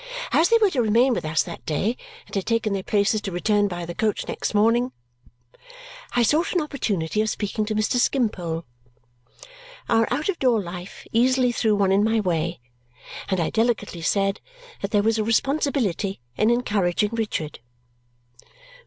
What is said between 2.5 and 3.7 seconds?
their places to return